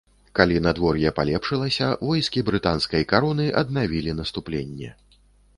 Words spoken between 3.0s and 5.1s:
кароны аднавілі наступленне.